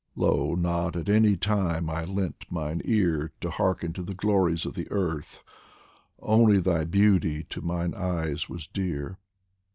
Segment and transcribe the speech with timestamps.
[0.15, 4.73] Lo, not at any time I lent mine ear To hearken to the glories of
[4.73, 5.43] the earth;
[6.19, 9.19] Only thy beauty to mine eyes was dear.